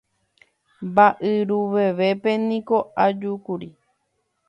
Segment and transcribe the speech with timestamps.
[0.87, 3.69] mba'yruvevépe niko ajúkuri